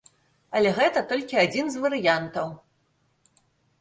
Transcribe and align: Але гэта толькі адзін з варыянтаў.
Але 0.59 0.69
гэта 0.77 1.03
толькі 1.11 1.39
адзін 1.43 1.65
з 1.75 1.83
варыянтаў. 1.83 2.47